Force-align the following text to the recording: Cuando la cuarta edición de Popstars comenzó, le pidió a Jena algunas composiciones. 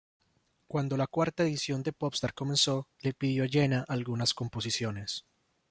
Cuando 0.67 0.97
la 0.97 1.05
cuarta 1.05 1.43
edición 1.43 1.83
de 1.83 1.93
Popstars 1.93 2.33
comenzó, 2.33 2.87
le 3.01 3.13
pidió 3.13 3.43
a 3.43 3.47
Jena 3.47 3.85
algunas 3.87 4.33
composiciones. 4.33 5.25